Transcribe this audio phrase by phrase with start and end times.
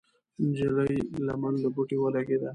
[0.37, 0.93] د نجلۍ
[1.27, 2.49] لمن له بوټي ولګېده.